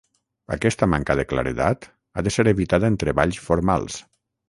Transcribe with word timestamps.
Aquesta 0.55 0.87
manca 0.93 1.17
de 1.19 1.27
claredat 1.35 1.87
ha 2.15 2.27
de 2.31 2.35
ser 2.39 2.49
evitada 2.55 2.93
en 2.93 3.01
treballs 3.07 3.43
formals. 3.51 4.05